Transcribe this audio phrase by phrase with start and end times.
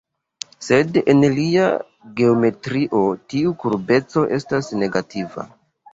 [0.67, 1.67] Sed en lia
[2.21, 3.03] geometrio
[3.35, 5.47] tiu kurbeco estas negativa.